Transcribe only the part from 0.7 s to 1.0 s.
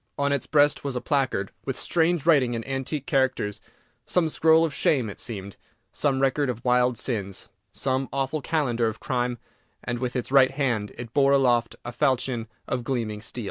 was a